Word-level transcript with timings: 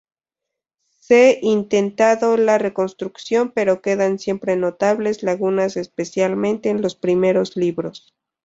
Se 0.99 1.37
intentado 1.43 2.35
la 2.35 2.57
reconstrucción 2.57 3.51
pero 3.53 3.83
quedan 3.83 4.17
siempre 4.17 4.55
notables 4.55 5.21
lagunas 5.21 5.77
especialmente 5.77 6.69
en 6.69 6.81
los 6.81 6.95
primeros 6.95 7.55
libros. 7.55 8.11